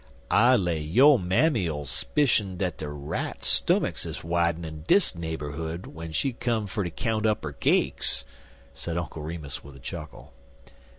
"I 0.31 0.55
lay 0.55 0.79
yo' 0.79 1.19
mammy 1.19 1.69
'll 1.69 1.83
'spishun 1.85 2.57
dat 2.57 2.79
de 2.79 2.89
rats' 2.89 3.61
stummicks 3.61 4.03
is 4.03 4.23
widenin' 4.23 4.65
in 4.65 4.81
dis 4.87 5.13
neighborhood 5.13 5.83
w'en 5.83 6.11
she 6.11 6.33
come 6.33 6.65
fer 6.65 6.83
ter 6.83 6.89
count 6.89 7.27
up 7.27 7.45
'er 7.45 7.51
cakes," 7.51 8.25
said 8.73 8.97
Uncle 8.97 9.21
Remus, 9.21 9.63
with 9.63 9.75
a 9.75 9.79
chuckle. 9.79 10.33